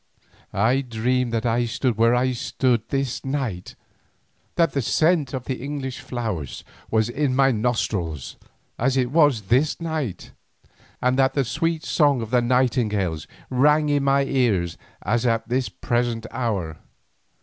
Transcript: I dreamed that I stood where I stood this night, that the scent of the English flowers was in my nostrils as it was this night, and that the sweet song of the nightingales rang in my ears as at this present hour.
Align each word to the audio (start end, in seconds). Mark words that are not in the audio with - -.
I 0.51 0.81
dreamed 0.81 1.31
that 1.33 1.45
I 1.45 1.65
stood 1.65 1.95
where 1.95 2.15
I 2.15 2.31
stood 2.31 2.89
this 2.89 3.23
night, 3.23 3.75
that 4.55 4.71
the 4.71 4.81
scent 4.81 5.31
of 5.31 5.45
the 5.45 5.61
English 5.61 5.99
flowers 5.99 6.63
was 6.89 7.07
in 7.07 7.35
my 7.35 7.51
nostrils 7.51 8.35
as 8.79 8.97
it 8.97 9.11
was 9.11 9.43
this 9.43 9.79
night, 9.79 10.31
and 11.03 11.19
that 11.19 11.35
the 11.35 11.45
sweet 11.45 11.83
song 11.83 12.23
of 12.23 12.31
the 12.31 12.41
nightingales 12.41 13.27
rang 13.51 13.89
in 13.89 14.03
my 14.03 14.23
ears 14.23 14.75
as 15.03 15.27
at 15.27 15.47
this 15.47 15.69
present 15.69 16.25
hour. 16.31 16.77